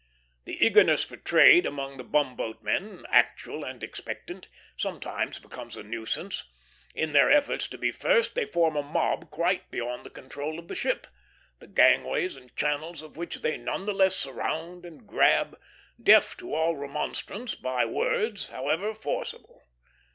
[0.45, 6.43] The eagerness for trade among the bumboatmen, actual and expectant, sometimes becomes a nuisance;
[6.95, 10.69] in their efforts to be first they form a mob quite beyond the control of
[10.69, 11.05] the ship,
[11.59, 15.55] the gangways and channels of which they none the less surround and grab,
[16.01, 19.61] deaf to all remonstrance by words, however forcible.